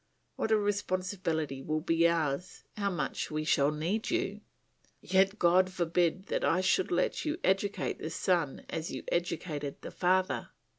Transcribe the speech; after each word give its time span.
What 0.35 0.49
a 0.49 0.57
responsibility 0.57 1.61
will 1.61 1.79
be 1.81 2.07
ours, 2.07 2.63
how 2.75 2.89
much 2.89 3.29
we 3.29 3.43
shall 3.43 3.69
need 3.71 4.09
you! 4.09 4.41
Yet 4.99 5.37
God 5.37 5.71
forbid 5.71 6.23
that 6.25 6.43
I 6.43 6.59
should 6.61 6.89
let 6.89 7.23
you 7.23 7.37
educate 7.43 7.99
the 7.99 8.09
son 8.09 8.65
as 8.67 8.89
you 8.89 9.03
educated 9.11 9.75
the 9.83 9.91
father. 9.91 10.49